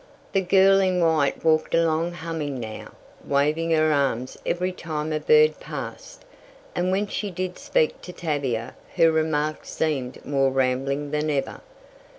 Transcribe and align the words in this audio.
The 0.31 0.41
girl 0.41 0.79
in 0.79 0.99
white 0.99 1.45
walked 1.45 1.75
along 1.75 2.13
humming 2.13 2.59
now, 2.59 2.93
waving 3.23 3.69
her 3.69 3.93
arms 3.93 4.35
every 4.47 4.71
time 4.71 5.13
a 5.13 5.19
bird 5.19 5.59
passed, 5.59 6.25
and 6.73 6.91
when 6.91 7.05
she 7.05 7.29
did 7.29 7.59
speak 7.59 8.01
to 8.01 8.11
Tavia 8.11 8.73
her 8.95 9.11
remarks 9.11 9.69
seemed 9.69 10.25
more 10.25 10.49
rambling 10.49 11.11
than 11.11 11.29
ever. 11.29 11.61